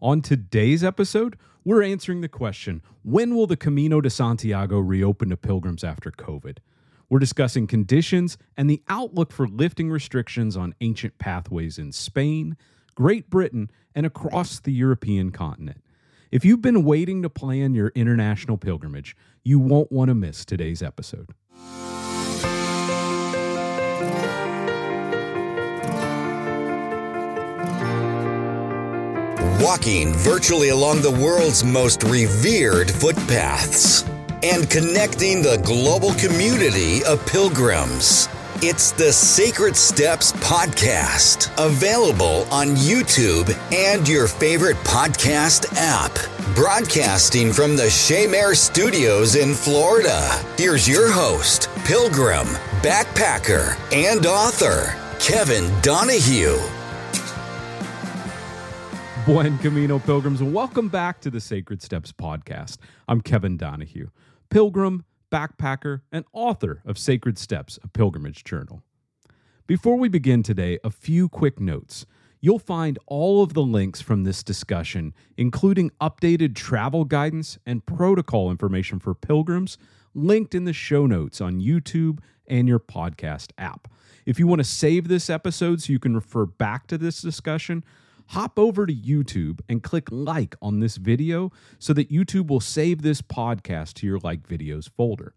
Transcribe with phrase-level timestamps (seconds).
[0.00, 5.36] On today's episode, we're answering the question when will the Camino de Santiago reopen to
[5.36, 6.58] pilgrims after COVID?
[7.08, 12.56] We're discussing conditions and the outlook for lifting restrictions on ancient pathways in Spain,
[12.94, 15.82] Great Britain, and across the European continent.
[16.30, 20.82] If you've been waiting to plan your international pilgrimage, you won't want to miss today's
[20.82, 21.30] episode.
[29.64, 34.02] Walking virtually along the world's most revered footpaths
[34.42, 38.28] and connecting the global community of pilgrims.
[38.56, 46.12] It's the Sacred Steps Podcast, available on YouTube and your favorite podcast app.
[46.54, 52.48] Broadcasting from the Shaymare Studios in Florida, here's your host, pilgrim,
[52.82, 56.73] backpacker, and author, Kevin Donahue.
[59.26, 62.76] Buen Camino Pilgrims, welcome back to the Sacred Steps Podcast.
[63.08, 64.10] I'm Kevin Donahue,
[64.50, 68.82] pilgrim, backpacker, and author of Sacred Steps, a pilgrimage journal.
[69.66, 72.04] Before we begin today, a few quick notes.
[72.42, 78.50] You'll find all of the links from this discussion, including updated travel guidance and protocol
[78.50, 79.78] information for pilgrims,
[80.12, 83.88] linked in the show notes on YouTube and your podcast app.
[84.26, 87.84] If you want to save this episode so you can refer back to this discussion,
[88.28, 93.02] hop over to YouTube and click like on this video so that YouTube will save
[93.02, 95.34] this podcast to your like videos folder.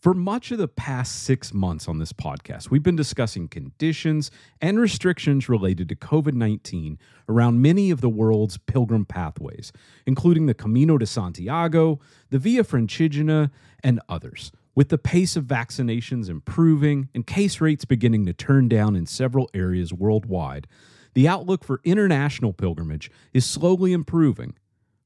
[0.00, 4.80] For much of the past six months on this podcast, we've been discussing conditions and
[4.80, 6.98] restrictions related to COVID 19
[7.28, 9.72] around many of the world's pilgrim pathways,
[10.06, 13.50] including the Camino de Santiago, the Via Francigena,
[13.84, 14.52] and others.
[14.74, 19.50] With the pace of vaccinations improving and case rates beginning to turn down in several
[19.52, 20.66] areas worldwide,
[21.14, 24.54] the outlook for international pilgrimage is slowly improving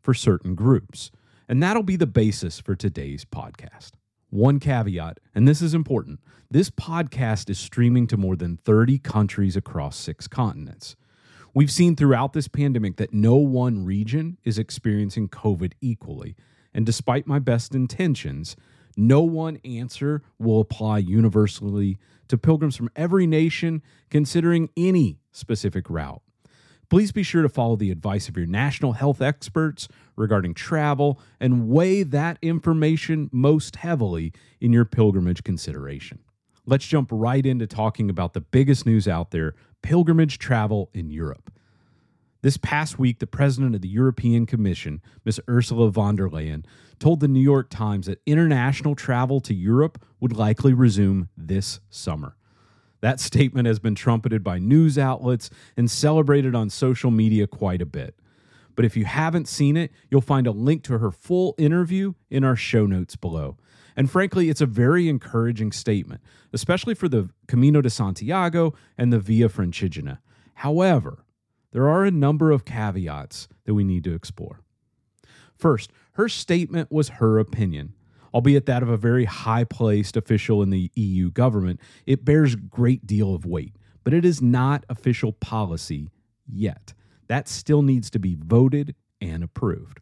[0.00, 1.10] for certain groups.
[1.48, 3.92] And that'll be the basis for today's podcast.
[4.30, 6.20] One caveat, and this is important
[6.52, 10.96] this podcast is streaming to more than 30 countries across six continents.
[11.54, 16.36] We've seen throughout this pandemic that no one region is experiencing COVID equally.
[16.74, 18.54] And despite my best intentions,
[18.98, 21.96] no one answer will apply universally
[22.32, 26.22] to pilgrims from every nation considering any specific route.
[26.88, 31.68] Please be sure to follow the advice of your national health experts regarding travel and
[31.68, 34.32] weigh that information most heavily
[34.62, 36.20] in your pilgrimage consideration.
[36.64, 41.52] Let's jump right into talking about the biggest news out there pilgrimage travel in Europe.
[42.40, 45.38] This past week, the president of the European Commission, Ms.
[45.50, 46.64] Ursula von der Leyen,
[47.02, 52.36] told the New York Times that international travel to Europe would likely resume this summer.
[53.00, 57.86] That statement has been trumpeted by news outlets and celebrated on social media quite a
[57.86, 58.14] bit.
[58.76, 62.44] But if you haven't seen it, you'll find a link to her full interview in
[62.44, 63.56] our show notes below.
[63.96, 66.20] And frankly, it's a very encouraging statement,
[66.52, 70.18] especially for the Camino de Santiago and the Via Francigena.
[70.54, 71.24] However,
[71.72, 74.60] there are a number of caveats that we need to explore.
[75.56, 77.94] First, her statement was her opinion
[78.34, 83.06] albeit that of a very high placed official in the EU government, it bears great
[83.06, 86.08] deal of weight, but it is not official policy
[86.46, 86.94] yet.
[87.28, 90.00] That still needs to be voted and approved.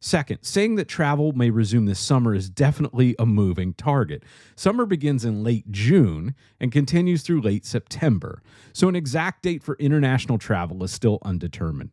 [0.00, 4.24] Second, saying that travel may resume this summer is definitely a moving target.
[4.56, 9.76] Summer begins in late June and continues through late September, so an exact date for
[9.76, 11.90] international travel is still undetermined.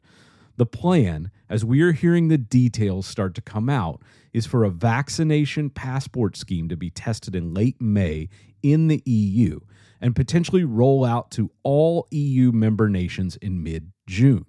[0.59, 4.01] The plan, as we are hearing the details start to come out,
[4.33, 8.27] is for a vaccination passport scheme to be tested in late May
[8.61, 9.61] in the EU
[10.01, 14.43] and potentially roll out to all EU member nations in mid June.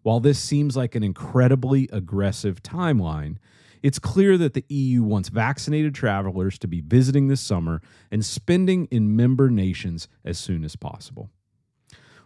[0.00, 3.36] While this seems like an incredibly aggressive timeline,
[3.82, 8.86] it's clear that the EU wants vaccinated travelers to be visiting this summer and spending
[8.86, 11.28] in member nations as soon as possible.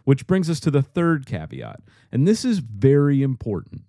[0.09, 1.81] Which brings us to the third caveat,
[2.11, 3.83] and this is very important.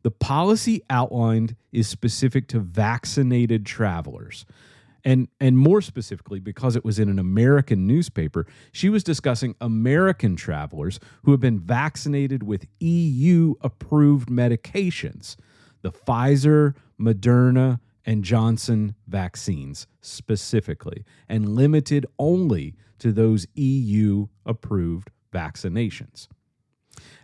[0.00, 4.46] The policy outlined is specific to vaccinated travelers.
[5.04, 10.34] And, and more specifically, because it was in an American newspaper, she was discussing American
[10.34, 15.36] travelers who have been vaccinated with EU approved medications,
[15.82, 26.28] the Pfizer, Moderna, and Johnson vaccines specifically, and limited only to those EU approved vaccinations.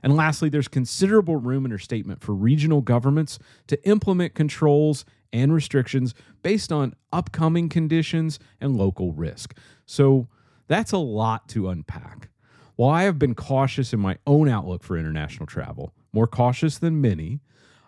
[0.03, 5.53] And lastly, there's considerable room in her statement for regional governments to implement controls and
[5.53, 9.57] restrictions based on upcoming conditions and local risk.
[9.85, 10.29] So
[10.69, 12.31] that's a lot to unpack.
[12.77, 17.01] While I have been cautious in my own outlook for international travel, more cautious than
[17.01, 17.41] many,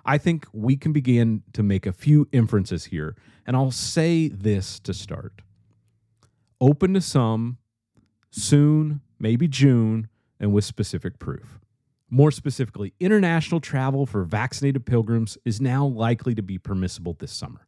[0.05, 3.15] I think we can begin to make a few inferences here.
[3.47, 5.43] And I'll say this to start
[6.61, 7.59] open to some,
[8.31, 10.09] soon, maybe June,
[10.41, 11.59] and with specific proof.
[12.11, 17.67] More specifically, international travel for vaccinated pilgrims is now likely to be permissible this summer.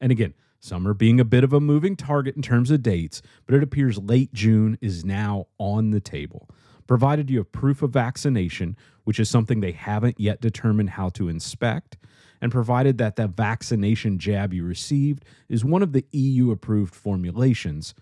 [0.00, 3.54] And again, summer being a bit of a moving target in terms of dates, but
[3.54, 6.48] it appears late June is now on the table.
[6.86, 11.28] Provided you have proof of vaccination, which is something they haven't yet determined how to
[11.28, 11.96] inspect,
[12.40, 17.94] and provided that the vaccination jab you received is one of the EU approved formulations,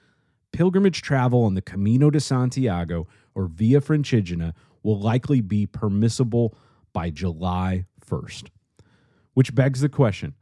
[0.52, 4.52] pilgrimage travel on the Camino de Santiago or Via Francigena
[4.82, 6.56] will likely be permissible
[6.93, 8.49] by July 1st.
[9.35, 10.35] Which begs the question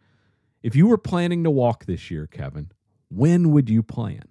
[0.63, 2.73] if you were planning to walk this year, Kevin,
[3.11, 4.25] when would you plan?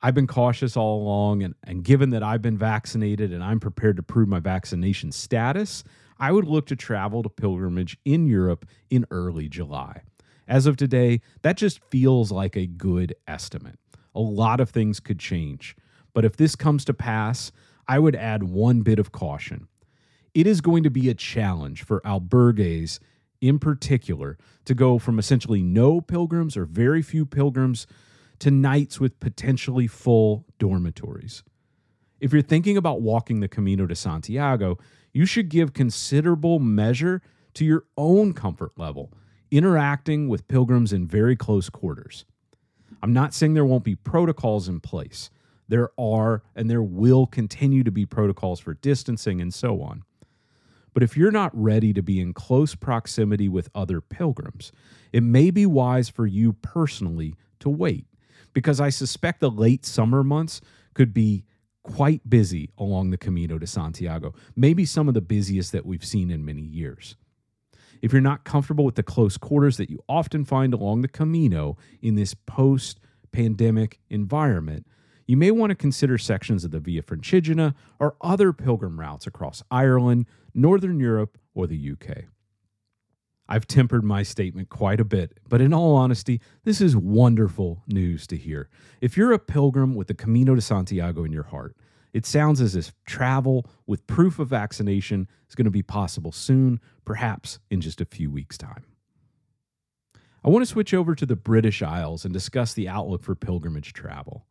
[0.00, 3.96] I've been cautious all along, and, and given that I've been vaccinated and I'm prepared
[3.96, 5.82] to prove my vaccination status,
[6.18, 10.02] I would look to travel to pilgrimage in Europe in early July.
[10.46, 13.78] As of today, that just feels like a good estimate.
[14.14, 15.76] A lot of things could change,
[16.12, 17.50] but if this comes to pass,
[17.88, 19.68] I would add one bit of caution.
[20.32, 22.98] It is going to be a challenge for albergues
[23.40, 27.86] in particular to go from essentially no pilgrims or very few pilgrims
[28.38, 31.42] to nights with potentially full dormitories.
[32.20, 34.78] If you're thinking about walking the Camino de Santiago,
[35.12, 37.22] you should give considerable measure
[37.54, 39.12] to your own comfort level,
[39.50, 42.24] interacting with pilgrims in very close quarters.
[43.04, 45.28] I'm not saying there won't be protocols in place.
[45.68, 50.04] There are, and there will continue to be protocols for distancing and so on.
[50.94, 54.72] But if you're not ready to be in close proximity with other pilgrims,
[55.12, 58.06] it may be wise for you personally to wait,
[58.54, 60.62] because I suspect the late summer months
[60.94, 61.44] could be
[61.82, 66.30] quite busy along the Camino de Santiago, maybe some of the busiest that we've seen
[66.30, 67.16] in many years.
[68.02, 71.76] If you're not comfortable with the close quarters that you often find along the Camino
[72.02, 73.00] in this post
[73.32, 74.86] pandemic environment,
[75.26, 79.62] you may want to consider sections of the Via Francigena or other pilgrim routes across
[79.70, 82.24] Ireland, Northern Europe, or the UK.
[83.48, 88.26] I've tempered my statement quite a bit, but in all honesty, this is wonderful news
[88.28, 88.68] to hear.
[89.00, 91.76] If you're a pilgrim with the Camino de Santiago in your heart,
[92.14, 96.80] it sounds as if travel with proof of vaccination is going to be possible soon,
[97.04, 98.84] perhaps in just a few weeks' time.
[100.44, 103.92] I want to switch over to the British Isles and discuss the outlook for pilgrimage
[103.92, 104.46] travel.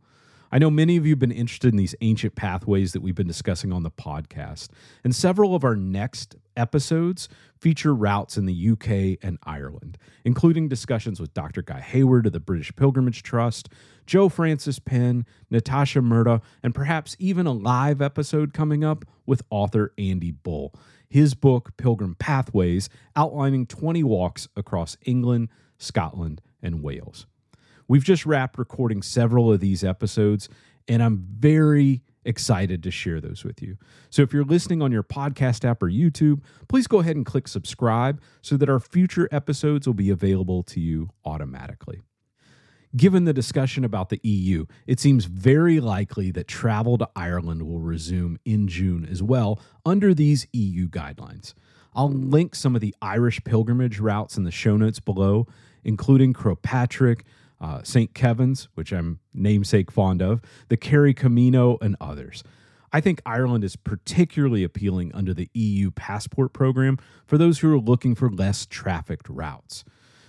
[0.53, 3.25] I know many of you have been interested in these ancient pathways that we've been
[3.25, 4.69] discussing on the podcast,
[5.03, 7.27] and several of our next episodes
[7.59, 11.63] feature routes in the UK and Ireland, including discussions with Dr.
[11.63, 13.67] Guy Hayward of the British Pilgrimage Trust,
[14.05, 19.91] Joanna Francis Penn, Natasha Murda, and perhaps even a live episode coming up with author
[19.97, 20.71] Andy Bull.
[21.09, 27.25] His book, Pilgrim Pathways, outlining 20 walks across England, Scotland, and Wales.
[27.88, 30.50] We've just wrapped recording several of these episodes,
[30.88, 33.77] and I'm very excited to share those with you.
[34.09, 37.47] So if you're listening on your podcast app or YouTube, please go ahead and click
[37.47, 42.01] subscribe so that our future episodes will be available to you automatically.
[42.95, 47.79] Given the discussion about the EU, it seems very likely that travel to Ireland will
[47.79, 51.56] resume in June as well under these EU guidelines.
[51.95, 55.48] I'll link some of the Irish pilgrimage routes in the show notes below,
[55.84, 57.25] including Croagh Patrick,
[57.63, 58.13] uh, St.
[58.13, 62.43] Kevin's, which I'm namesake fond of, the Kerry Camino, and others.
[62.91, 67.79] I think Ireland is particularly appealing under the EU passport program for those who are
[67.79, 69.86] looking for less trafficked routes.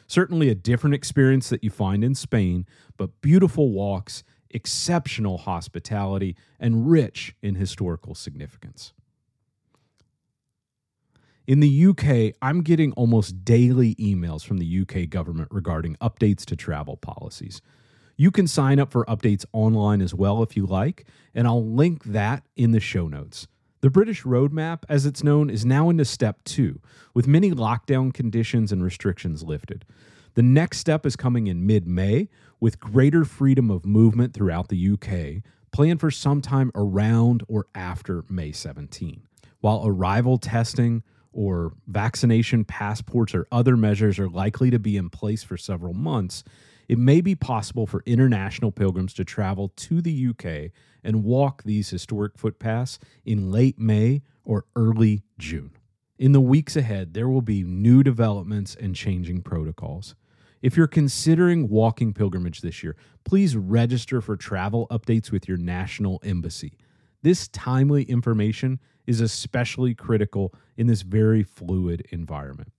[0.06, 6.88] Certainly a different experience that you find in Spain, but beautiful walks, exceptional hospitality, and
[6.88, 8.92] rich in historical significance.
[11.46, 16.56] In the UK, I'm getting almost daily emails from the UK government regarding updates to
[16.56, 17.60] travel policies.
[18.16, 22.04] You can sign up for updates online as well if you like, and I'll link
[22.04, 23.46] that in the show notes.
[23.82, 26.80] The British Roadmap, as it's known, is now into step two,
[27.12, 29.84] with many lockdown conditions and restrictions lifted.
[30.36, 34.92] The next step is coming in mid May, with greater freedom of movement throughout the
[34.92, 39.24] UK, planned for sometime around or after May 17.
[39.60, 41.02] While arrival testing,
[41.34, 46.44] or vaccination passports or other measures are likely to be in place for several months,
[46.88, 50.70] it may be possible for international pilgrims to travel to the UK
[51.02, 55.72] and walk these historic footpaths in late May or early June.
[56.18, 60.14] In the weeks ahead, there will be new developments and changing protocols.
[60.62, 66.20] If you're considering walking pilgrimage this year, please register for travel updates with your national
[66.24, 66.78] embassy.
[67.22, 72.72] This timely information is especially critical in this very fluid environment.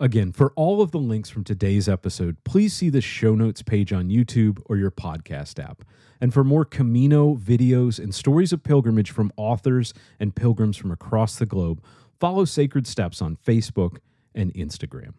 [0.00, 3.92] Again, for all of the links from today's episode, please see the show notes page
[3.92, 5.82] on YouTube or your podcast app.
[6.20, 11.36] And for more Camino videos and stories of pilgrimage from authors and pilgrims from across
[11.36, 11.82] the globe,
[12.20, 13.98] follow Sacred Steps on Facebook
[14.36, 15.14] and Instagram.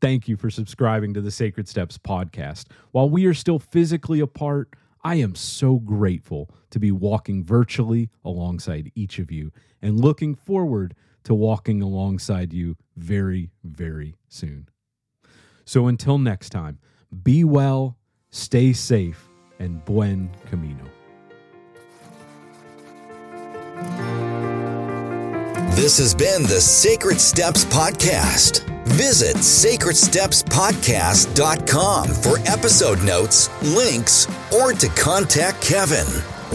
[0.00, 2.66] Thank you for subscribing to the Sacred Steps podcast.
[2.92, 8.92] While we are still physically apart, I am so grateful to be walking virtually alongside
[8.94, 14.68] each of you and looking forward to walking alongside you very, very soon.
[15.64, 16.78] So until next time,
[17.22, 17.98] be well,
[18.30, 19.28] stay safe,
[19.58, 20.84] and buen camino.
[25.74, 28.77] This has been the Sacred Steps Podcast.
[28.96, 36.06] Visit sacredstepspodcast.com for episode notes, links, or to contact Kevin.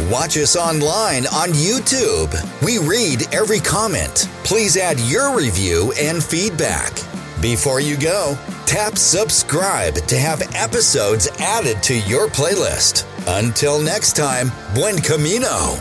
[0.09, 2.33] Watch us online on YouTube.
[2.65, 4.27] We read every comment.
[4.43, 6.93] Please add your review and feedback.
[7.41, 8.35] Before you go,
[8.65, 13.05] tap subscribe to have episodes added to your playlist.
[13.27, 15.77] Until next time, buen camino.